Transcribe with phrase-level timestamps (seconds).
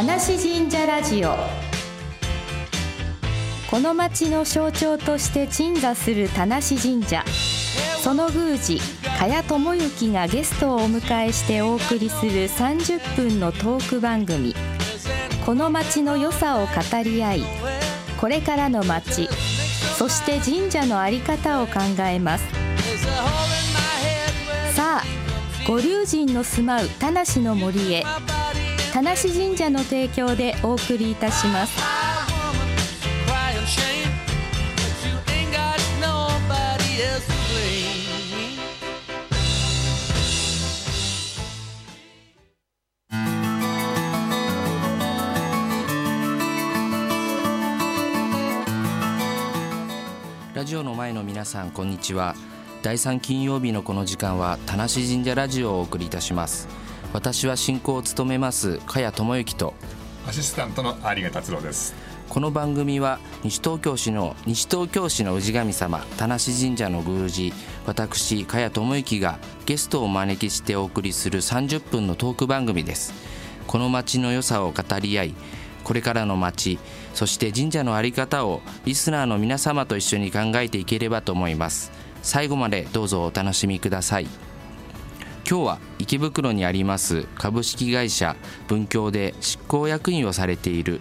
[0.00, 1.36] 田無神社ラジオ。
[3.70, 7.22] この町の象徴として鎮座する田無神社。
[8.02, 8.80] その宮司
[9.18, 14.54] 茅智之がゲストをお迎えしてお送りする30分のトーク番組。
[15.44, 16.72] この町の良さを語
[17.04, 17.42] り合い
[18.18, 19.28] これからの町
[19.98, 21.74] そして神社の在り方を考
[22.08, 22.44] えます。
[24.74, 25.04] さあ
[25.68, 28.02] ご龍神の住まう田無の森へ。
[28.92, 31.80] 田無神社の提供でお送りいたします。
[50.52, 52.34] ラジオの前の皆さんこんにちは。
[52.82, 56.89] 第3金曜日のこの時間は田無神社ラジオをお送りいたします。
[57.12, 59.74] 私は進行を務めます茅智之と。
[60.28, 61.94] アシスタントの有賀達郎です。
[62.28, 67.52] この番組は西東京市の西東京市の氏神様田無神社の宮司
[67.84, 73.12] 私茅智之がゲストをお招きしてお送りする30分のトーク番組です。
[73.66, 75.34] この町の良さを語り合い
[75.82, 76.78] これからの町
[77.14, 81.90] そして神社の在り方をリスナーの皆様と一緒に考えていければと思います。
[82.22, 84.28] 最後までどうぞお楽しみください。
[85.48, 88.34] 今日は池袋にあります株式会社
[88.68, 91.00] 文教で執行役員をされている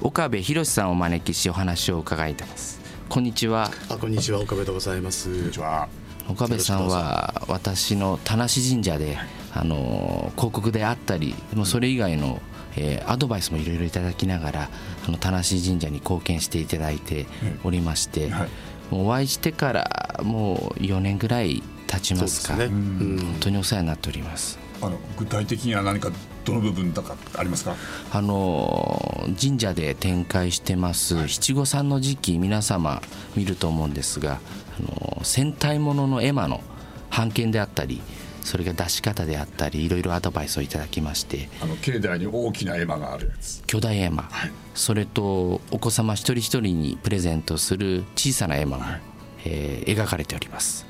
[0.00, 2.80] 岡部博さんをお招きしお話を伺いたいです
[3.10, 4.40] こんにちはあこんにちは。
[4.40, 5.28] 岡部でございます。
[5.28, 5.88] こんにちは。
[6.28, 9.18] 岡部さんは私の田無神社で
[9.52, 12.40] あの広告であったりもうそれ以外の
[12.76, 14.70] えー、アドバイスもいろいろいただきながら
[15.06, 17.26] あの田無神社に貢献していただいて
[17.64, 18.48] おりまして、はい、
[18.94, 24.58] もうお会いしてからもう4年ぐらい経ちますか、ね、本当にお世話になっております。
[24.80, 26.10] あの具体的には何か
[26.44, 27.74] どの部分とかありますか？
[28.12, 33.02] あの神社で展開してます七五三の時期皆様
[33.36, 34.38] 見ると思うんですが
[34.78, 36.62] あの戦隊ものの絵馬の
[37.10, 38.00] 版権であったり
[38.42, 41.50] それが出し方であったりいろいろアドバイスをいただきまして。
[41.60, 43.62] あの境内に大きな絵馬があるやつ。
[43.66, 49.00] 巨大絵馬、はい、それとお子様一人一人にプレゼントする小さな絵馬も、はい、
[49.44, 50.86] えー、描かれております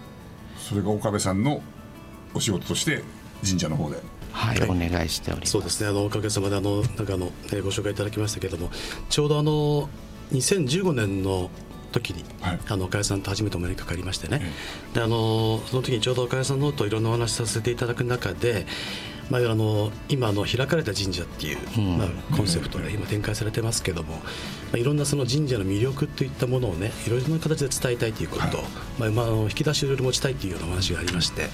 [0.70, 1.60] それが岡部さんの
[2.32, 3.02] お仕事として
[3.44, 3.96] 神社の方で。
[4.30, 5.50] はい、お願いしております。
[5.50, 5.88] そうですね。
[5.88, 8.70] あのおかげさまであのなんかあの、えご紹介いただきましたけれども
[9.08, 9.88] ちょうどあの
[10.30, 11.50] 2015年の
[11.90, 14.42] 時に、はい、あの岡谷さんと初めてお目にかかりましてね、
[14.94, 18.64] であのその時にちょうど岡谷さんのといろんなお話させていただく中で、
[19.30, 24.20] まあ、あの今の開かれた神社っていう、まあ、コンセプトで今展開されてますけども、ま
[24.74, 28.56] あ、いろんなその神社の魅力といったものをねいろいろな形で伝えたいということ、はい、
[28.98, 31.48] まあまあ、あの引き出しをいろいろ持ちたいというようなお話がありまして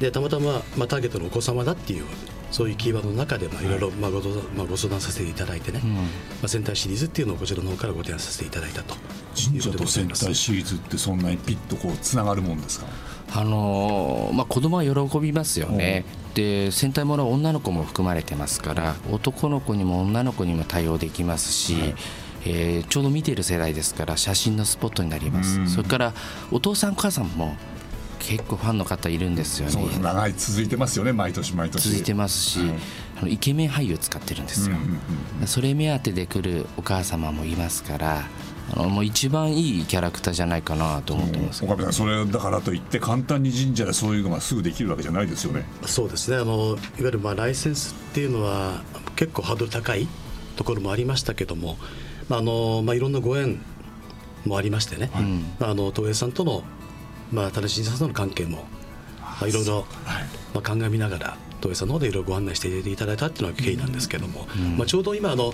[0.00, 2.04] でたまたま、まあ、ターゲットのお子様だっていう
[2.50, 6.02] そういうキーワードの中でいろいろご,、まあ、ご相談させていただいてね、うん、ま
[6.44, 8.96] あ、戦隊シリーズっていうのをこちらの方からご提案させていただいたと
[9.36, 12.86] 神社と戦隊シリーズってそんなにピッとこうつながるもんですか？
[13.32, 16.04] あのー、まあ、子供は喜びますよね、
[16.34, 21.94] で戦隊ものは女の子も含まれてますから男の子にも女の子にも対応できますし、はい。
[22.46, 26.14] えー、ちょうど見ている世代ですから写真のスポットになります、それから
[26.50, 27.54] お父さんお母さんも
[28.18, 29.98] 結構ファンの方いるんですよね。
[30.02, 31.12] 長い続いてますよね。
[31.12, 31.88] 毎年毎年。
[31.88, 32.68] 続いてますし、はい、
[33.18, 34.76] あのイケメン俳優使ってるんですよ、
[35.46, 38.24] それ目当てで来るお母様もいますから
[38.72, 45.64] あのもう一番いいキャラクターじゃないかなと思ってます、岡部さんそれだからといって簡単に神社でそういうのがすぐできるわけじゃないですよね。
[45.86, 46.36] そうですね。
[46.36, 48.82] あのいわゆるまあライセンスっていうのは
[49.16, 50.06] 結構ハードル高い
[50.56, 51.76] ところもありましたけども、
[52.28, 53.60] まああのまあ、いろんなご縁
[54.44, 55.24] もありましてね、はい、
[55.58, 56.62] まあ、あの東映さんとの
[57.32, 58.64] まあ、正しいさんとの関係も、
[59.20, 59.86] まあ、いろいろ、
[60.52, 65.52] まあ、鑑みながら東映さんの方でいろいろご案内していただいたっていうのが経緯なんですけども、うん、まあ、ちょうど今あの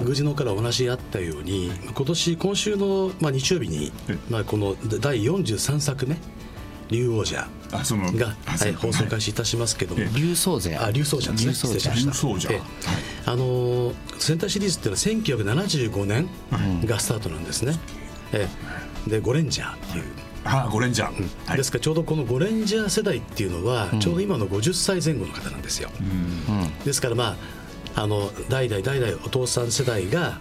[0.00, 3.92] 宮司のからお話あったように今年今週の、まあ、日曜日に、
[4.28, 6.16] まあ、この第43作目
[6.90, 7.78] 竜王者が、
[8.44, 10.04] はい、放送開始いたしますけども。
[10.14, 10.84] 竜宗者。
[10.84, 11.54] あ竜宗者ですね。
[11.54, 12.48] 失礼しまし
[13.24, 13.32] た。
[13.32, 14.92] あの戦隊シリーズってい
[15.32, 17.74] うのは1975年がスタートなんですね、
[18.32, 18.48] え
[19.06, 20.04] でゴレンジャーっていう。
[20.46, 25.88] あゴレンジャー、うん、ですからちょうどこのゴレンジャー世代っていうのは、ちょうど今の50歳前後の方なんですよ、
[26.84, 27.36] ですからまあ
[27.96, 30.40] あの代々代々お父さん世代が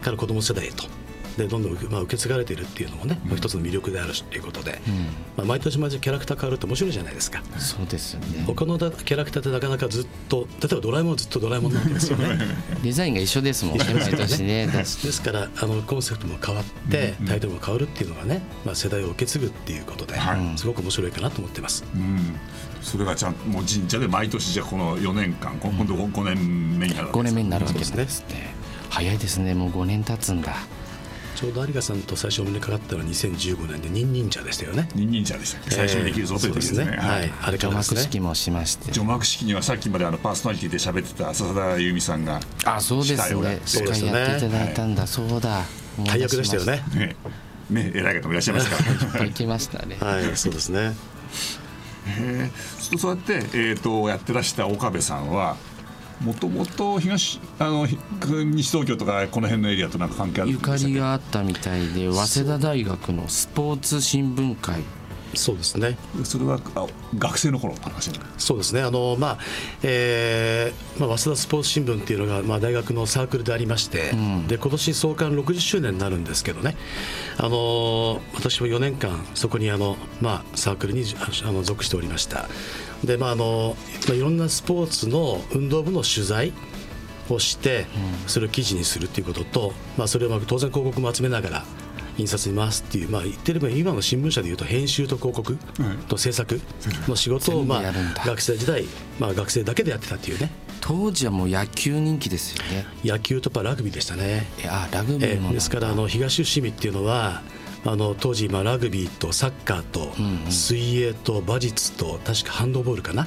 [0.00, 0.99] から子供世代へと。
[1.36, 4.94] でどんどん、まあ、受け継がれているっていうのもね、うん、一つの魅力であるしということで、うん、
[5.36, 7.42] まあ、毎年毎年キャラクター変わると面白いじゃないですか。
[7.58, 8.44] そうですよね。
[8.46, 12.38] 他のキャラクターってなかなかずっと例えばドラえもんずっとドラえもんなんですよね。
[12.82, 14.66] デザインが一緒ですもんね毎年ね。
[14.70, 20.14] ですからあのコンセプトも変わって、タイトルも変わるっていうのがね、まあ、世代を受け継ぐっていうことで、
[20.56, 22.36] すごく面白いかなと思ってます、うん、
[22.82, 28.60] それがちゃんもう神社で毎年じゃこの4年間今度5年目になるわけです、5年目になるわけですね。
[28.90, 29.54] 早いですね。
[29.54, 30.54] もう5年経つんだ
[31.40, 34.90] ちょうど有賀さんと最初お目にかかったのは2015年で忍忍者でしたよね。
[34.94, 38.92] 忍忍者でした、最初にできるぞという時ですね,、はい、あれ除幕式もしまして。
[38.92, 43.60] 除幕式にはさっきまであのパーソナリティで喋ってた笹田由美さんがあそうですね。
[43.64, 45.64] 司会やっていただいたんだ、そうだ。
[46.04, 46.84] 大役でしたよね。
[46.94, 47.16] ね
[47.70, 49.24] ね偉い方もいらっしゃいますから。
[49.24, 49.96] 行きましたね。
[49.98, 50.36] はい。
[50.36, 50.94] そうですね。
[52.98, 55.56] そうやって、えーとやってらした岡部さんは
[56.20, 64.82] もともと東あの西東京とかこの辺のエリアとなんか関係あるゆかりがあったみたいで早稲田大学のスポーツ新聞会。
[65.34, 65.96] そうですね。
[66.24, 66.86] それはあ
[67.16, 68.82] 学生の頃の話そうですね。
[68.82, 69.38] あの、まあ
[69.82, 76.76] えーまあ、早稲田スポーツ新聞っていうのが、まあ、大学のサークルでありまして、うん、で今年創刊60周年になるんですけどね。
[77.38, 81.04] あの私も4年間そこにあの、まあ、サークルに
[81.44, 82.48] あの属しておりました。
[83.04, 83.76] でまああの
[84.08, 86.52] まあ、いろんなスポーツの運動部の取材
[87.30, 87.86] をして
[88.26, 91.64] それを記事にするっていうことと、まあ、それをまあ当然広告も集めながら
[92.20, 95.58] 印刷に回すっていう、まあ、言ってれば今の新聞社でいうと編集と広告
[96.08, 96.60] と制作
[97.08, 97.82] の仕事を、まあ、
[98.26, 98.84] 学生時代、
[99.18, 100.50] まあ、学生だけでやってたっていうね。
[100.80, 102.86] 当時はもう野球人気ですよね。
[103.04, 104.46] 野球とラグビーでしたね。
[104.66, 107.42] あラグビーもですからあの東伏見っていうのは
[107.84, 110.12] あの当時、まあ、ラグビーとサッカーと
[110.50, 113.26] 水泳と馬術と確かハンドボールかな、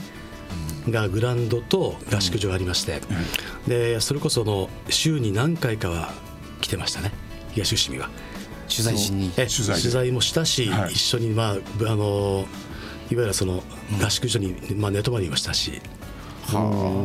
[0.89, 3.01] がグラウンドと合宿場がありまして、
[3.67, 6.13] でそれこその週に何回かは
[6.61, 7.11] 来てましたね。
[7.53, 8.09] 東伏見は。
[8.69, 9.30] 取材しに。
[9.31, 12.45] 取材取材もしたし、はい、一緒に、まあ、あの
[13.12, 13.63] いわゆるその
[14.01, 15.81] 合宿所に、まあ、寝泊まりもしたし。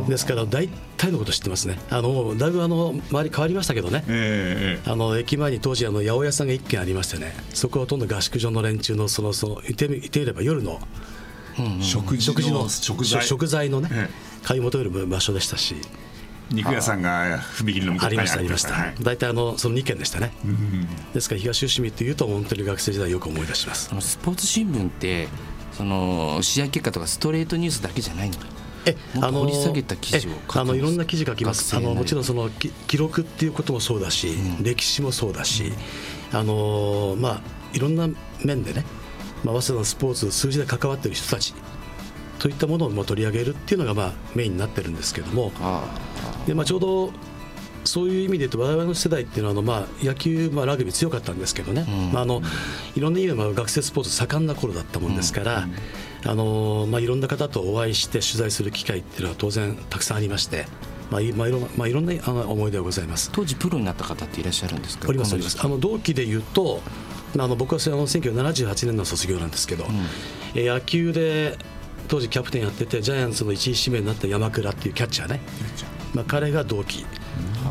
[0.07, 0.67] ですから大
[0.97, 1.79] 体のこと知ってますね。
[1.89, 7.33] あのだいぶあの周り変わりましたけどね、えー、あの駅前に当時あの八百屋さんが1軒ありましてね。
[7.53, 10.79] そこはほとんど合宿所の連中のそのその言って言っていれば夜の、
[11.81, 13.23] 食事の食材。
[13.23, 15.75] 食材のね、えー、買い求める場所でしたし
[16.51, 18.39] 肉屋さんが踏切の向こうにありました。
[18.39, 23.89] ありました、はい、大体あのその2軒でしたね、うん、ですから東伏見っていうと本当に学生時代よく思い出します。
[24.01, 25.27] スポーツ新聞って
[25.73, 28.39] その試合結果とかストレートニュースだけじゃないんだ
[28.85, 35.71] えあの掘り下げた記事をあのいろんな記事書きますあのもちろんその記録っていうこともそうだし、うん、歴史もそうだし、
[36.31, 37.41] あのまあ
[37.73, 38.09] いろんな
[38.43, 38.83] 面でね、
[39.43, 41.53] まあ、早稲田のスポーツ数字で関わっている人たち
[42.39, 45.51] といったものを取り上げるっていうのがまあメインになってるんですけども。
[46.47, 47.11] で、まあ、ちょうど
[47.83, 52.41] そういう意味で言うと我々の世代っていうのはあのまあ野球、まあ、ラグビー強かったんですけどね、うん、まあ、あの
[52.95, 55.67] いろんな意味で学生スポーツ盛んな頃だったもんですから、
[56.25, 60.65] あのまあ、いろんな方とお会いして取材する機会っていうのは当然たくさんありまして。
[61.09, 63.31] まあいまあ、いろまあ、いろんなあの思い出がございます。
[63.33, 65.09] 当時プロになった方っていらっしゃるんですか？
[65.09, 66.81] ありますありますあの同期でいうと
[67.35, 71.57] あの僕はあの1978年の卒業なんですけど、うん、野球で
[72.09, 75.39] 当時キャプテンやっててジャイアンツの1位指名になった山倉っていうキャッチャーね、
[76.13, 77.05] まあ、彼が同期。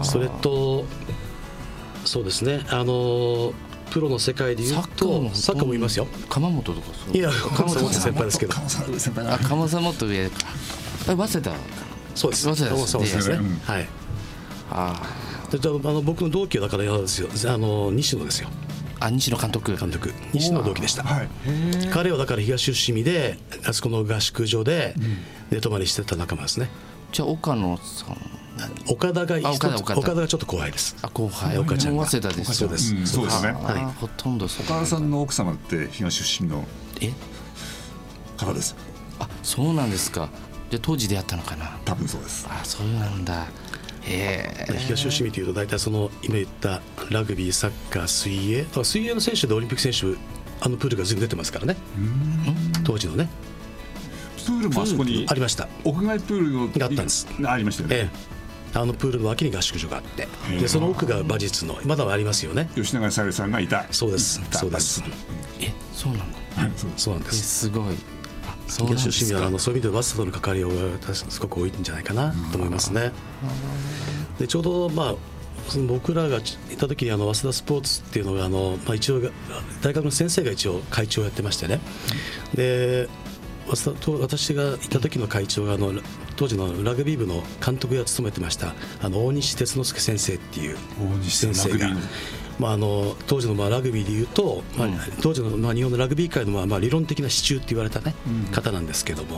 [0.03, 0.85] それと
[2.05, 2.65] そうですね。
[2.71, 3.53] あの
[3.91, 6.07] プロの世界でいうとサッカーもいますよ。
[6.29, 7.17] 鎌本とかそう？
[7.17, 8.55] いや鎌本先輩ですけど。
[8.55, 10.31] 鎌本上。
[10.31, 10.47] か
[11.05, 11.53] 早稲田？
[12.15, 12.45] そうです。
[12.45, 13.89] 早稲田ですね、はい。
[14.71, 17.29] ああの僕の同期はだからですよ。
[17.53, 18.51] あの西野ですよ
[19.01, 19.77] あ西野監督。
[19.77, 20.13] 監督。
[20.33, 21.29] 西野同期でした、はい、
[21.93, 24.95] 彼はだから東伏見であそこの合宿所で
[25.51, 26.69] 寝泊まりしてた仲間ですね、
[27.13, 28.17] じゃあ岡野さん
[28.89, 30.15] 岡田が岡田岡田。
[30.15, 30.97] がちょっと怖いです。
[31.03, 31.59] あ後輩。
[31.59, 36.65] 岡ちゃん早稲田ですそうです、そうですね、はい、ほとんど岡田さんの奥様って東出身の
[37.01, 37.13] え？
[38.37, 38.77] 方です。
[39.21, 40.29] あそうなんですか。
[40.71, 41.79] じゃあ当時出会ったのかな？
[41.85, 42.47] 多分そうです。
[42.51, 43.47] あそうなんだ
[44.79, 48.65] 東吉見というと大体その今言ったラグビーサッカー水泳。
[48.83, 50.19] 水泳の選手でオリンピック選手
[50.61, 51.77] あのプールが全部出てますからね。
[52.85, 53.29] 当時のね。
[54.47, 55.69] プールもあそこにありました。
[55.85, 57.27] 屋外プールがあったんです。
[57.45, 58.11] ありましたよね、え
[58.75, 60.27] え、あのプールの脇に合宿所があって。
[60.59, 62.71] でその奥が馬術のまだありますよね。
[62.75, 63.87] 吉永小百合さんがいた。
[63.91, 64.41] そうです。
[64.53, 65.03] そうです。
[65.61, 66.35] えそうなんだ、
[66.97, 67.67] そうなんです。
[67.67, 67.95] すごい
[68.69, 73.13] 東吉見はあのそういう意味でバスとの関わりがすごく多いんじゃないかなと思いますね。
[74.39, 75.15] でちょうどまあ
[75.69, 79.21] その僕らがいた時にあの早稲田スポーツっていうのがあの、まあ、一応
[79.83, 81.81] 大学の先生が一応会長をやってましてね。
[82.55, 83.09] で
[83.69, 85.93] 私がいた時の会長があの
[86.37, 90.77] 当時のラグビー部の監督を務めてましたあの大西哲之助先生っていう
[91.23, 91.91] 先生が。
[92.59, 94.89] まあ、あの当時のまあラグビーでいうと、まあ、
[95.23, 98.15] 当時のまあ日本のラグビー界のまあまあ理論的な支柱って言われた、ね
[98.51, 99.37] 方なんですけども、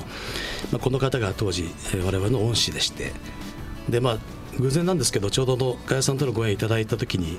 [0.72, 3.12] まあ、この方が当時、えー、我々の恩師でして
[3.90, 4.18] で、まあ、
[4.58, 7.38] 偶然なんですけどちょうどの加谷さんとのご縁いただいた時に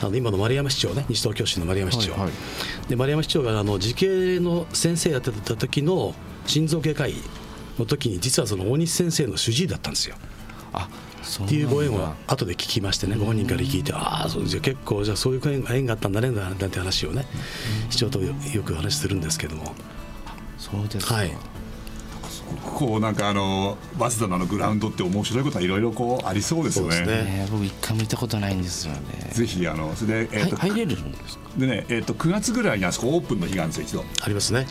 [0.00, 2.30] あの今の丸山市長ね西東京市の丸山市長、はいはい、
[2.88, 6.14] で丸山市長があの慈恵の先生やってた時の
[6.46, 7.14] 心臓外科医
[7.78, 10.16] の時に実はその大西先生の主治医だったんですよ。
[10.72, 10.88] あ
[11.44, 17.26] っていうご縁を後で聞きましてねご本人から聞いてああそうじゃ結構じゃあそういう縁があったんだねなんて話をね
[17.90, 19.74] 市長とよく話するんですけども。
[20.58, 21.32] そうですはい
[22.76, 27.00] こうなんかあの早稲田のグラウンドって面白いことはいろいろこうありそうですよね。
[27.04, 29.30] ね僕一回も行ったことないんですよね。
[29.32, 31.44] ぜひあのそれで、えーと、入れるんですか。
[31.56, 34.24] でねえっ、ー、と9月ぐらいにあそこオープンの日があるんですよ一度。
[34.24, 34.66] ありますね。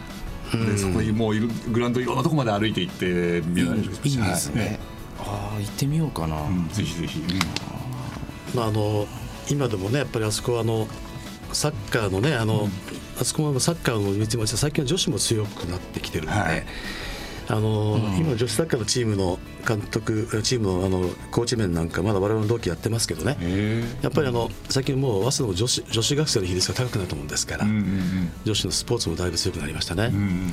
[0.54, 4.80] でそこにもういるグラウンドいろんなとこまで歩いて行って見られるいいですね。
[5.18, 6.42] はい、ああ行ってみようかな。
[6.42, 7.20] うん、ぜひぜひ。
[7.20, 9.08] うん、まああの
[9.50, 10.88] 今でもねやっぱりあそこはあの
[11.54, 12.72] サッカーのねあの、うん、
[13.20, 16.66] あそこもサッカーの最近は女子も強くなってきてるんで、はい、
[17.50, 23.38] あの、うん、今女子サッカーのチームの監督チームのあのコーチ面なんかまだ我々の同期やってますけどね。
[24.02, 30.06] やっぱりあの最近もう早稲田の女子女子学生の比率が高くなると思うんですから、うんうんうん、女子のスポーツもだいぶ強くなりましたね。
[30.06, 30.52] うんうん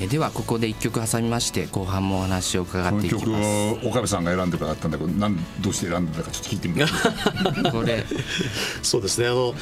[0.00, 3.24] えではここで一曲挟みまして後半もお話を伺っていきます。
[3.24, 7.02] この曲を岡部さんが選んでくださったんだけどなんどうして選んでたかちょっと聞いてみます
[7.72, 8.06] これ。
[8.82, 9.26] そうですね。
[9.26, 9.54] あの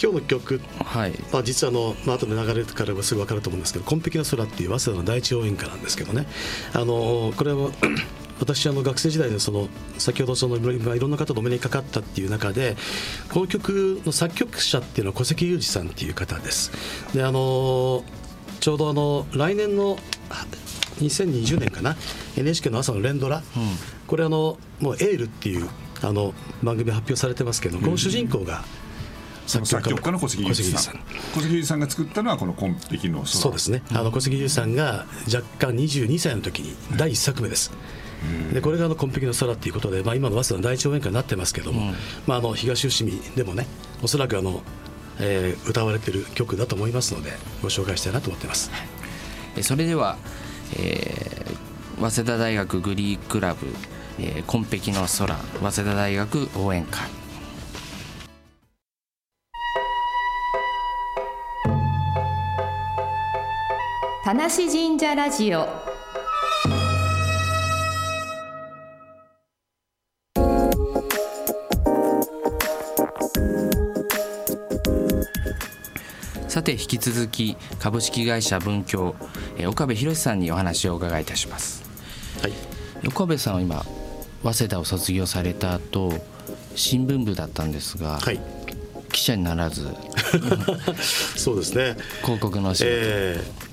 [0.00, 1.12] 今日の曲、はい。
[1.32, 6.26] まあ、実はあの、まあ後で流れからはすぐ分かると思うんですけど「紺碧の空」っていう早稲田の第一応援歌なんですけどね。
[6.72, 7.70] あのこれは
[8.38, 12.76] 私あの学生時代でその先ほどそのいろんな方とお目にかかったっていう中で
[13.32, 16.70] この曲の作曲者っていうのは小関裕二さんっていう方です。
[17.14, 18.04] であの
[18.60, 19.98] ちょうどあの来年の
[21.00, 21.96] 2020年かな
[22.36, 23.42] ？NHK の朝の連ドラ、うん、
[24.06, 25.68] これあのもう「エール」っていう
[26.02, 28.85] あの番組発表されてますけどこの主人公が、うん
[29.46, 31.00] 作曲家の小関裕二さん。
[31.34, 33.82] 小関裕二さんが作ったのはこの「紺碧の空」そうですね。
[33.92, 37.70] あの小関裕二さんが若干22歳の時に第一作目です、
[38.52, 41.94] でこれがあの「紺碧の空」ということで、まあ、今の早稲田の第一応援歌になってますけども、うん、
[42.26, 43.66] まあ、あの東伏見でもね
[44.02, 44.62] おそらくあの、
[45.20, 48.70] えー、歌われてる曲だと思いますのでご紹介したいなと思ってます。
[49.62, 50.18] それでは、
[50.76, 53.66] えー、早稲田大学グリークラブ
[54.20, 57.08] 「えー、紺碧の空」早稲田大学応援会
[64.26, 65.68] 田無神社ラジオ。
[76.48, 79.14] さて引き続き株式会社文教
[79.68, 81.84] 岡部博さんにお話をお伺いいたします、
[82.42, 82.52] はい、
[83.06, 83.84] 岡部さんは今
[84.42, 86.12] 早稲田を卒業された後
[86.74, 88.40] 新聞部だったんですが、はい、
[89.12, 89.86] 記者にならず。
[91.36, 91.96] そうですね。
[92.22, 93.65] 広告の仕事、えー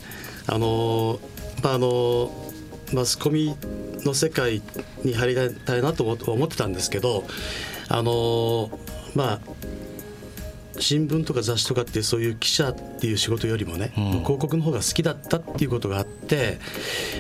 [0.48, 1.20] あの
[1.64, 2.32] まああの
[2.94, 3.56] マスコミ
[4.06, 4.62] の世界
[5.04, 7.24] に入りたいなと思ってたんですけど
[7.90, 8.70] あの
[9.16, 9.40] まあ
[10.80, 16.58] 新聞とか雑誌とかってそういう記者っていう仕事よりもね、うん、広告の方が好きだったっていうことがあって、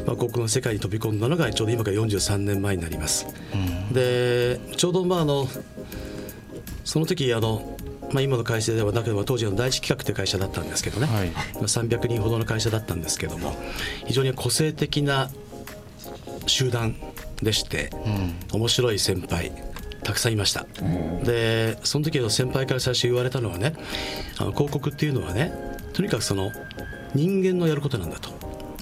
[0.05, 3.27] まあ、広告の世界に飛び込んだのがちょうど今から43年前になります。
[3.53, 5.47] うん、でちょうどまああの
[6.83, 7.77] その時あの
[8.13, 13.55] まあ、今の会社ではなくて当時の第一企画という会社だったんですけどね、はい、300人ほどの会社だったんですけども
[14.05, 15.29] 非常に個性的な
[16.45, 16.95] 集団
[17.41, 17.89] でして、
[18.51, 19.51] うん、面白い先輩
[20.03, 23.73] たくさんいました、うん、でその時の先輩から最初言われたのはね
[24.37, 25.51] あの広告っていうのはね
[25.93, 26.51] とにかくその
[27.15, 28.31] 人間のやることなんだと。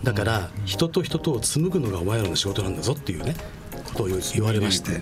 [0.03, 3.35] だから人と人とを紡ぐのがお前らの仕事なんだぞっていうね。
[3.35, 3.39] こ
[3.95, 5.01] とを言われまして。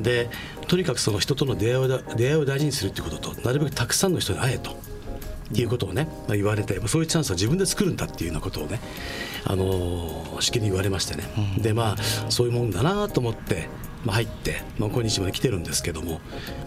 [0.00, 0.30] で
[0.66, 4.76] とにかくその人との出会いを出会いを大事にするっていうこととなるべくたくさんの人に会えと。
[5.54, 8.80] いうことをね、まあ、言われてそういうチャンスは自分で作るんだっていうようなことをね、
[9.46, 11.24] あのー、しきりに言われましてね、
[11.56, 11.96] うん、でまあ
[12.28, 13.66] そういうもんだなと思って、
[14.04, 16.20] まあ、入って、まあ、今日まで来てるんですけども、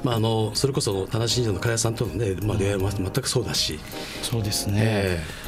[0.03, 3.79] まあ、あのそれこそ田無神社の加谷さんとのね、まあ、出会いも全くそうだし、
[4.23, 5.40] そうですね、えー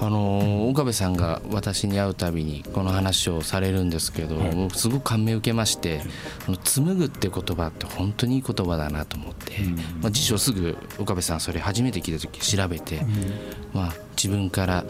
[0.00, 6.02] あの岡部さんが私に会うたびにこの話をされるんですけど、もうすごく感銘を受けまして
[6.48, 9.58] 「の紡ぐ」って言葉って本当にいい言葉だなと思って、
[10.00, 13.00] まあ、辞書すぐ岡部さんそれ初めて聞いた時調べて、
[13.72, 14.84] まあ、自分から、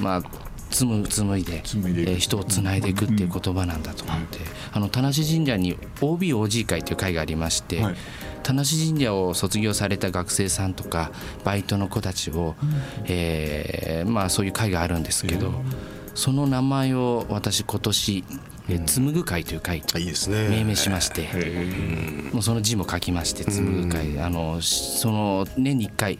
[0.00, 0.22] まあ
[0.70, 4.38] 紡紡いで紡えー人をつないでいくっていう言葉なんだと思って、
[4.72, 7.96] あの田無神社に OBOG 会という会がありまして、はい
[8.42, 11.12] 田無神社を卒業された学生さんとか
[11.44, 12.54] バイトの子たちを、
[13.04, 15.52] えーまあ、そういう会があるんですけど、
[16.14, 18.24] その名前を私今年
[18.68, 20.48] えー紡ぐ会という会あいいですね。
[20.48, 21.28] 命名しまして、
[22.32, 26.18] もうその字も書きまして紡ぐ会、あのしその年に1回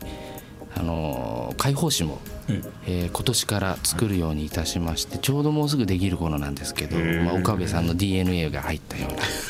[0.77, 2.19] あの解放誌も、
[2.51, 9.09] ええー今年から作るようにいたしましてちょうどもうすぐできる頃なんですけど、まあ、岡部さんの DNA が入ったよ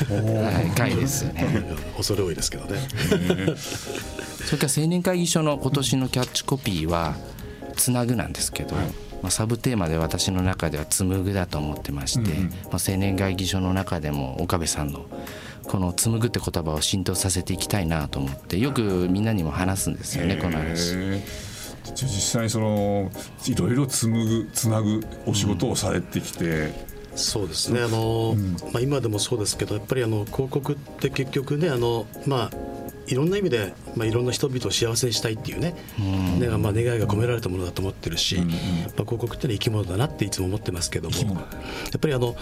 [0.09, 1.45] うな、はい、会ですよね。
[1.95, 2.79] 恐れ多いですけどね。
[4.45, 7.15] それから青年会議所の今年のキャッチコピーは
[7.77, 12.29] 「つなぐ」なんですけど、まあ、サブテーマで私の中では「紡ぐ」だと思ってまして、
[12.71, 15.05] まあ、青年会議所の中でも岡部さんの
[15.63, 20.95] この「紡ぐ」って言葉を浸透させていきたいなと思ってよくみんなにも話すんですよねこの話。
[21.95, 23.11] 実際その
[23.47, 26.73] いろいろ紡ぐつなぐお仕事をされてきて、
[27.15, 27.81] そうですね。
[27.81, 28.35] あの、
[28.71, 32.51] まあ、今でもそうですけどやっぱりあの広告って結局ねあのまあ
[33.07, 35.75] いろんな意味で、まあ、いろんな人々を幸せにしたいっていうね、
[36.39, 38.47] ねまあ、願いが込められたものだと思ってるし、まあ、
[39.03, 41.41] 広告ってのは生き物だなっていつも思ってますけどもや
[41.97, 42.35] っぱりあの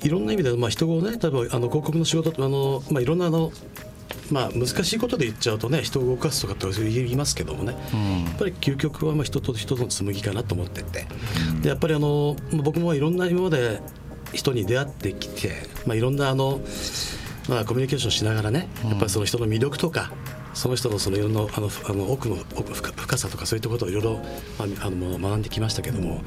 [0.00, 3.52] いろんな意味で、まあ、人をね例えばあの広告の仕事あの、まあ、いろんなあの
[4.30, 7.78] まあ、難しいことで言っちゃうとね人を動かすとかって言いますけどもね、や
[8.34, 11.06] っぱり究極はまあ人と人との紡ぎかなと思ってて、
[11.62, 13.80] でやっぱりあのまあ僕もいろんな今まで
[14.32, 15.54] 人に出会ってきて、
[15.86, 16.60] まあ、いろんなあの、
[17.48, 20.12] まあ、コミュニケーションしながらねやっぱりその人の魅力とか
[20.54, 24.14] その人のそのいろんなあのあの奥の奥深深さとかそういったことをいろいろ
[24.58, 26.20] まああの学んできましたけども、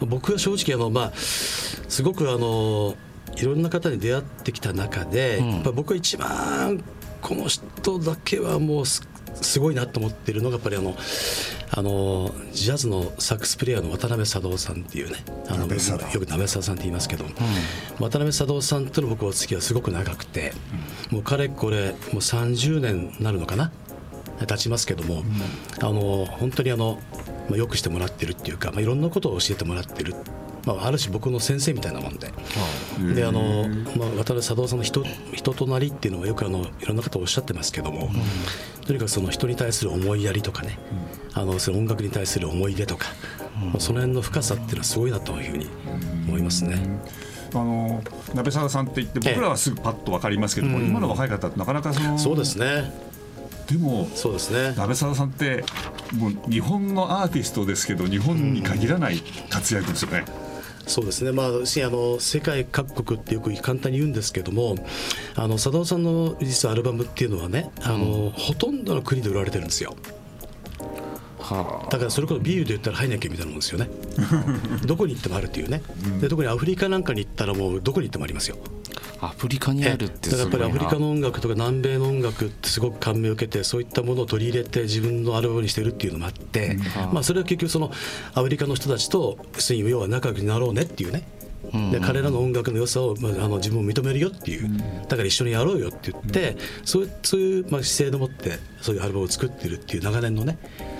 [0.00, 2.96] 僕は正直あの、まあ、すごくあの
[3.36, 6.82] いろんな方に出会ってきた中で、やっぱ僕は一番
[7.24, 9.02] この人だけはもうす
[9.34, 10.94] すごいなと思ってるのがやっぱりあの
[11.70, 17.24] あのジャズのサックスプレイヤーの渡辺貞夫さんっていうねあのよく鍋貞さんって言いますけど、
[17.98, 20.52] 渡辺貞夫さんとの僕はお付き合いはすごく長くて、
[21.10, 23.72] もうかれこれもう30年になるのかな
[24.46, 25.24] 経ちますけども、
[25.80, 27.00] あの本当にあの、
[27.48, 30.14] まあ、よくしてもらってるっていうか、まあ、いろんなことを教えてもらってる。
[30.66, 32.32] まあ、ある種僕の先生みたいなもんで,、
[33.14, 38.10] であのまあ、渡辺貞夫さんの人人となりっていうのはよくあのいろんな方おっしゃってますけども、
[38.86, 40.78] とにかくその人に対する思いやりとかね、
[41.34, 43.06] あのその音楽に対する思い出とか、
[43.60, 45.66] まあその辺の深さっていうのはすごいなというふうに
[46.28, 47.00] 思いますね。
[47.52, 48.02] あの
[48.34, 52.92] 鍋沢さんって言って僕らはすぐパッと分かりますけども、今の若い方ってなかなかそのそうですね。
[53.68, 54.74] でもそうですね。
[54.76, 55.64] 鍋沢さんって
[56.14, 60.24] もう日本のアーティストですけど日本に限らない活躍ですよね。
[60.86, 64.76] そうですね、まあ、しあの世界各国ってよく簡単に言うんですけども
[65.34, 69.96] あの佐藤さんの実はアルバムっていうのはねあの、ほとんどの国で売られてるんですよ。
[71.38, 73.88] はだからそれこそビールで言ったらハイネケンみたいなもんですよね。
[74.86, 75.82] どこに行ってもあるっていうね、
[76.20, 78.56] で特にアフリカなんかに行ったらもうどこに行ってもありますよ。
[78.58, 78.68] あ
[79.24, 86.78] アフリカにあるってだからやっぱりアフリカの音楽とか南米の音楽ってすごく感銘を受けてそういったものを取り入れて自分のアルバムにしてるっていうのもあって、
[87.12, 87.92] まあ、それは結局その
[88.34, 90.54] アフリカの人たちと要は仲良くな。
[90.58, 91.24] ろうねっていうね
[91.90, 94.68] で彼らの音楽の良さを、まあ、あの自分を認めるよっていう。
[95.08, 100.58] だから一緒にやろうよって言って、そういうそういう、まあ、姿勢でもってそういうアルバムを作ってるっていう長年のね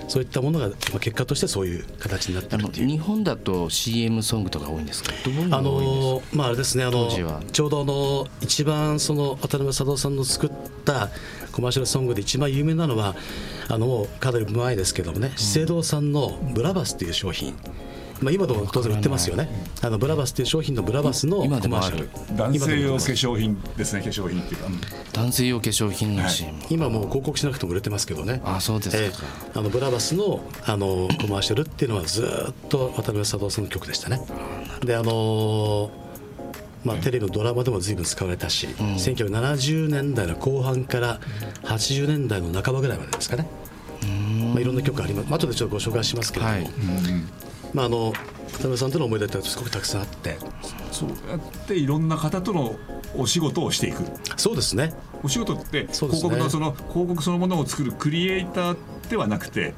[0.09, 2.88] そういったものが、まあ、結果としてそういう形になってるっていう。
[2.88, 5.12] 日本だと CM ソングとか多いんですか？
[5.50, 10.50] あのまああれですねあのちょうどあの一番その渡辺貞夫さんの作っ
[10.85, 11.11] た
[11.53, 13.14] コマーシャルソングで一番有名なのは
[13.68, 17.55] あのもうかなり前ですけどもね資生堂さんのブラバスっていう商品
[18.20, 19.48] まあ今でも当然売ってますよね。
[19.83, 21.96] あのブラバスっていう商品のブラバスのコ今でもある。
[21.96, 22.37] マーシャル。
[22.37, 24.68] 男性用化粧品ですね化粧品っていうか、
[25.12, 28.40] 男性用化粧品の CM、今もう広告しなくても売れてますけどね。
[28.44, 29.11] あそうですか、え
[29.55, 29.59] え。
[29.59, 34.20] あのブラバスのあのコマーシャルっていうのはずーっと渡辺貞夫さんの曲でしたね。
[34.85, 35.90] であの
[36.85, 41.18] まあ、テレビのドラマでも随分使われたし、1970年代の後半から
[41.62, 43.48] 80年代の半ばぐらいまでですかね、
[44.53, 45.33] まあ、いろんな曲あります。
[45.33, 46.70] 後でちょっとご紹介しますけれども、はい
[47.74, 48.12] まあ、あの
[48.52, 50.38] 渡辺さんとの思い出ってすごくたくさんあって。
[50.92, 52.76] そうやっていろんな方との
[53.16, 54.04] お仕事をしていく。
[54.37, 54.94] そうですね。
[55.22, 58.76] お仕事って広告のその広告そのものを作るクリエイター
[59.10, 59.74] ではなくて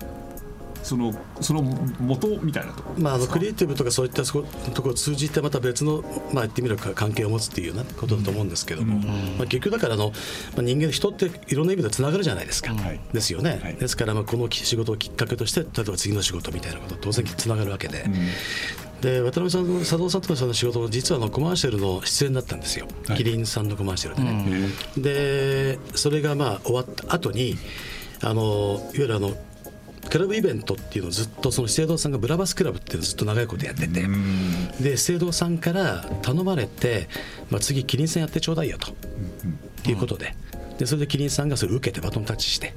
[0.86, 1.62] そのその
[1.98, 2.84] 元みたいなと。
[2.84, 4.44] ころまあ、あのクリエイティブとかそういったとこ
[4.84, 8.98] ろを通じてまた別の、まあ、言ってみれば関係を持つっていうようなことだと思うんですけども、
[9.36, 10.12] まあ、結局だからあの、
[10.54, 13.00] まあ、人間人っていろんな意味でつながるじゃないですか、はい。
[13.12, 13.74] ですよね、はい。
[13.74, 18.04] ですからまあこの仕事をきっかけとして例えば次の仕事みたいなこと当然つながるわけで。
[19.00, 23.18] で渡辺さん佐藤さんの仕事も実はあのコマーシャルの出演だったんですよ、はい。
[23.18, 27.58] キリンさんのコマーシャルでね、でそれがまあ終わった後に
[28.22, 29.36] あのいわゆるあの
[30.08, 34.06] クラブイベントっていうのをずっとその資生堂さんがブラバスクラブっていうのをずっと長いことやってて
[34.80, 37.08] で資生堂さんから頼まれて、
[37.50, 38.94] まあ、次キリン戦やってちょうだいよと、っ
[39.82, 40.34] ていうことで。
[40.78, 42.74] でそれでキリンさんがそれを受けてバトンタッチして、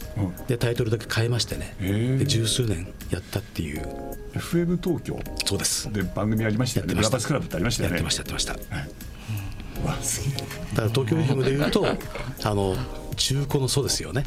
[0.48, 1.76] でタイトルだけ変えましてね。
[1.80, 3.82] で十数年やったっていう。
[4.36, 5.20] FM 東京。
[5.46, 5.92] そうです。
[5.92, 6.96] で番組ありましたよね。
[6.96, 7.96] ブラバスクラブってありましたよね。
[7.96, 8.54] やってましたやってました、
[9.86, 10.40] わすげえ。
[10.40, 11.86] だから東京 FM でいうと
[12.44, 12.78] あの
[13.20, 14.24] 中古のそうですよね。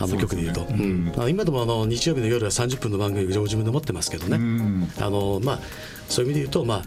[0.00, 1.12] あの曲でいうと、うん。
[1.18, 5.60] あ今でもあの日曜日の夜は30分の番組を自分で持ってますけどね、あのまあ、
[6.08, 6.82] そういう意味で言うと、まあ、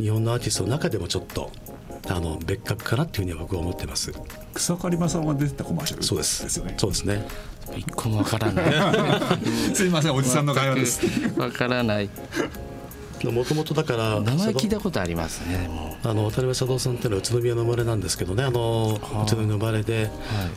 [0.00, 1.50] 日本のアーティストの中でもちょっと
[2.08, 4.12] あの別格かなっていうふうには僕は思ってます。
[4.54, 6.74] 草刈正雄が出てたコマーシャルそうですですよね。
[6.78, 7.04] そうです。
[7.04, 7.26] ね。
[7.76, 8.64] 一個もわからない
[9.74, 11.00] すいませんおじさんの会話です。
[11.36, 12.08] わからない
[13.26, 15.68] もともとだから名前聞いたことありますね。
[16.04, 18.44] あの渡辺佐藤さんっていうのは宇都宮の生まれなんですけどね。
[18.44, 20.10] あの宇都宮の生まれで、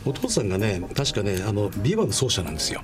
[0.06, 2.82] お父さんがね確かねあのビワの奏者なんですよ。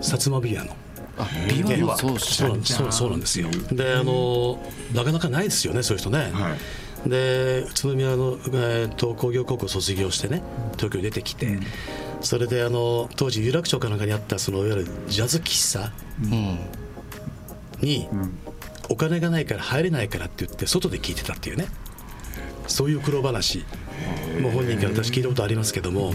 [0.00, 0.74] 薩摩ビワの。
[1.18, 2.34] あビワの奏者。
[2.34, 3.48] そうなんそうそうなんですよ。
[3.72, 4.58] であの
[4.94, 6.56] なかなかないですよねそういう人ね、は
[7.06, 7.08] い。
[7.08, 10.42] で宇都宮の、えー、と工業高校卒業してね
[10.76, 11.58] 東京に出てきて、
[12.20, 15.92] それであの当時有楽町かなんかにあったそのいわゆるジャズ喫茶。
[16.22, 16.58] うん
[17.80, 18.08] に、
[18.88, 21.66] お金がないから入れないからって言って外で聞いてたっていうね。
[22.66, 23.64] そういう苦労話。
[24.40, 26.12] もう本人から私聞いたことありますけども、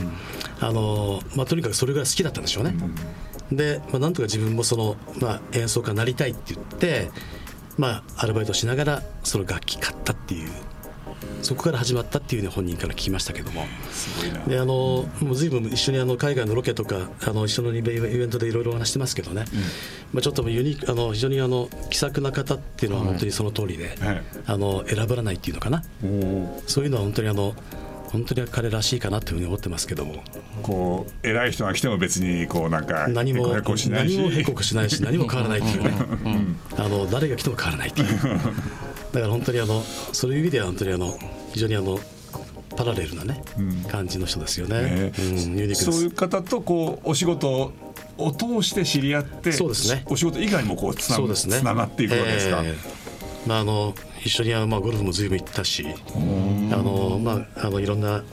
[0.60, 2.76] あのまあ、とにかくそれぐらい好きだったんでしょうね。
[3.52, 7.10] で、まあ、なんとか自分もその、まあ、演奏家になりたいって言って、
[7.78, 10.49] まあ、アルバイトしながらその楽器買ったっていう
[11.43, 13.65] そこから始まったっていうふうに本人から聞きましたけども。
[13.91, 14.45] すごいな。
[14.45, 19.45] であのもう随分一緒にあの海外のロケとかあの一緒のイベントでいろいろお話してますけどね、
[20.13, 24.23] まあ、ちょっとユニあの非常にあの気さくな方っていうのは本当にその通りで、はい。
[24.45, 25.84] あの選ばれないっていうのかな。
[26.67, 27.53] そういうのは本当にあの
[28.12, 30.23] 本当に彼らしいかなというふうに思ってますけども。
[30.62, 34.17] こう偉い人が来ても別にこうなんか何もへこしないし。
[34.17, 35.91] 何もへこくしないし何も変わらないっていうね、
[36.77, 38.19] あの誰が来ても変わらないっていう
[39.13, 41.17] だから本当にあのそういう意味では本当にあの
[41.54, 41.99] 非常にあの
[42.76, 43.43] パラレルなね、
[43.88, 45.13] 感じの人ですよね、ね。
[45.19, 45.86] うん、ユニークです。
[45.86, 47.71] そういう方とこうお仕事
[48.17, 50.04] を通して知り合ってそうですね。
[50.08, 51.60] お仕事以外にもこうつなそうですね。
[51.60, 52.76] つながっていくわけですか、ええ。
[53.47, 56.17] まあ、あの一緒にはまあゴルフも随分行ったしあ
[56.78, 58.23] の、まあ、あのいろんな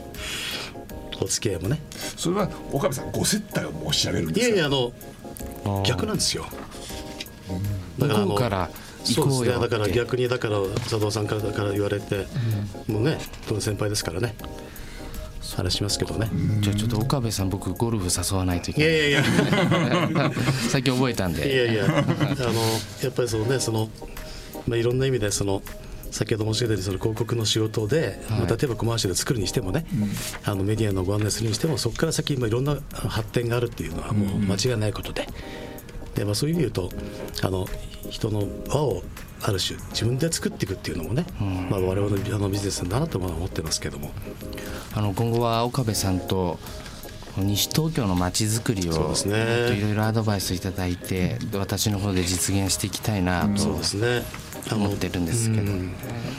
[1.21, 1.79] お付き合いもね。
[2.17, 4.55] それは岡部さんご接待を申し上げるんいですか？
[4.55, 6.47] やいやあの逆なんですよ。
[7.99, 8.69] だからあの向こうから
[9.03, 9.43] 行そうですね。
[9.43, 9.51] こうよ。
[9.51, 12.27] ってだから逆にだから佐藤さんからだから言われて、
[12.87, 13.17] もうね
[13.59, 14.35] 先輩ですからね。
[15.55, 16.29] 話しますけどね、
[16.61, 19.31] じゃあちょっと岡部さん僕ゴルフ誘わないといいけやない。
[19.31, 20.31] いやいや
[20.69, 22.01] 最近覚えたんいでやいや、 あの
[23.03, 23.89] やっぱりそのね、その
[24.65, 25.61] まあいろんな意味でその。
[26.11, 29.85] 先ほど申し上げたようにその広告の仕事で、まあ例えばコマーシャル作るにしてもね、
[30.43, 35.25] あのメディアのご案内するにしてもそこから先まあいろんな発展があるっていうのはもう間違いないことで,、
[36.15, 37.67] でまあ、そういう意味で言うとあの
[38.09, 39.01] 人の輪を
[39.43, 41.25] ある種自分で作っていくっていうのもね、
[41.69, 44.11] まあ、我々のあのビジネスだなとは思ってますけども。
[44.93, 46.59] あの今後は岡部さんと
[47.37, 54.23] 西東京の街づくりをいろいろアドバイスいただいてで私の方で実現していきたいなとそうですね。
[54.69, 55.71] あの思ってるんですけど、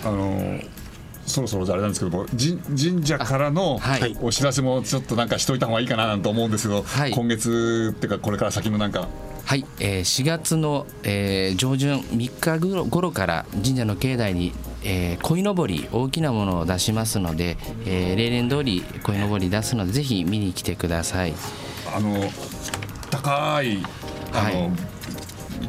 [0.05, 0.61] あの
[1.27, 2.59] そろそろあれなんですけども神
[2.93, 4.17] 神社からのあはい。
[4.21, 7.11] お知らせもちょっとなんかしといた方がいいかななんて思うんですけど、はい。
[7.11, 9.09] 今月っていうかこれから先のなんか
[9.45, 14.53] はい、えー4月の、えー上旬3日頃頃から神社の境内に、
[14.85, 21.35] えー鯉のぼり大きなものを出しますので、えー例年通り鯉のぼり出すのでぜひ見に来てください。
[21.95, 22.17] あの
[23.11, 23.79] 高い
[24.33, 24.71] あの、はい。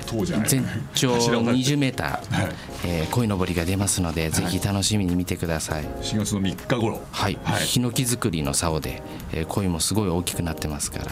[0.07, 0.47] 塔じゃない？
[0.47, 2.51] 全長柱を20メーター、はい。
[2.85, 5.83] えー鯉のぼりが出ますのでぜひ楽しみに見てください。
[5.83, 7.01] 4月の3日頃。
[7.11, 7.65] はい、はい。
[7.65, 9.01] ヒノキ作りの竿で、
[9.33, 11.05] えー鯉もすごい大きくなってますから、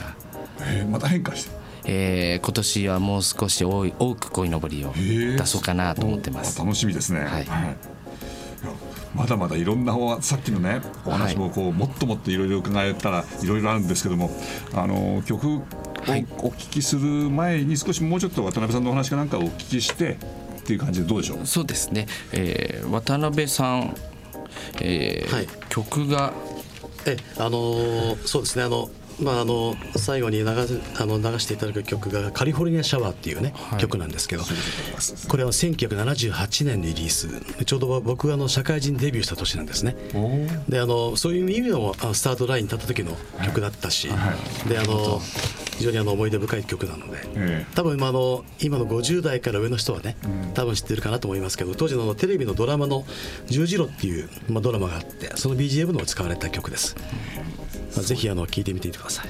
[0.61, 6.61] えーまた変化してえー今年はもう少し多い多く鯉のぼりを出そうかなと思ってます。
[6.61, 7.21] お楽しみですね。
[7.21, 7.43] はい。
[7.43, 7.47] い。
[7.47, 7.75] や
[9.15, 14.29] まだまだいろんなおさっきのねお話もこう、もっともっといろいろ伺えたらいろいろあるんですけども
[14.73, 15.63] あの曲を
[16.03, 16.25] はい。
[16.39, 20.17] お聞きする前に少しもうちょっと渡辺さんのお話かなんかをお聞きして
[20.59, 21.45] っていう感じでどうでしょう？
[21.45, 23.95] そうですね、えー渡辺さん、
[24.81, 25.47] えーはい。
[25.69, 26.33] 曲が
[27.05, 28.63] えあのーそうですね。
[28.63, 28.89] あの
[29.23, 33.81] まああの最後に流せあの流していただく曲が「カリフォルニア・シャワー」っていうね、はい。
[33.81, 34.43] 曲なんですけど
[35.27, 37.29] これは1978年リリース。
[37.65, 39.95] ちょうど僕があの社会人デビューした年なんですね。
[40.69, 44.07] であのそういう意味でもスタートラインに立った時の曲だったし、
[44.67, 45.21] であの
[45.77, 50.15] 非常にあの思い出深い曲なので、え多分今あの今の50代から上の人はね、
[50.53, 53.05] 多分知ってるかなと思いますけど当時のテレビのドラマの
[53.49, 56.95] 「十字路」っていう、まあ、ドラマがあってその BGM の使われた曲です、
[57.95, 59.27] まあ、ぜひあの聞いてみてください、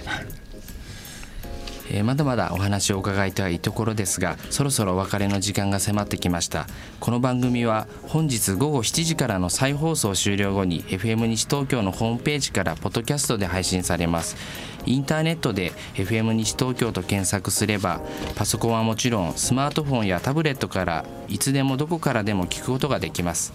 [1.91, 6.67] えー、まだまだお話を伺いたいところですがそろそろお別れの時間が迫ってきました。
[7.00, 14.38] この番組は本日午後7時からの再放送終了後に FM 西東京のホームページからポッドキャストで配信されます。
[14.86, 18.02] インターネットで FM 西東京と検索すれば
[18.36, 23.54] パソコンはもちろんスマートフォンやタブレットからいつでもどこからでも聞くことができます。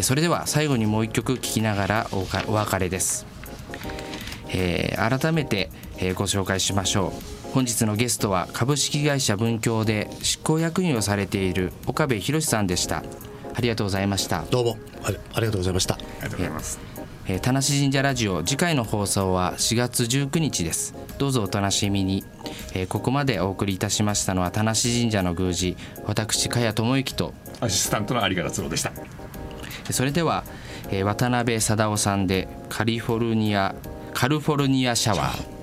[0.00, 3.31] それでは最後にもう一曲聴きながらお別れです
[4.52, 7.12] えー、改めて、えー、ご紹介しましょ
[7.48, 7.52] う。
[7.52, 13.02] 本日のゲストは株式会社文教で執行役員をされている岡部博さんでした。
[13.54, 14.44] ありがとうございました。
[14.50, 14.78] どうも。
[15.04, 15.10] あ
[15.40, 15.94] りがとうございました。
[15.94, 16.80] ありがとうございます。
[17.28, 20.94] えー、田無神社ラジオ次回の放送は4月19日です。
[21.18, 22.24] どうぞお楽しみに、
[22.74, 28.92] えー、ここまでお送りいたしましたのは田無神社の宮司私茅智之とアシスタントの有賀達郎でした。
[29.90, 30.44] それでは、
[30.90, 33.74] えー、渡辺貞夫さんでカリフォルニア
[34.14, 35.61] カルフォルニアシャワー。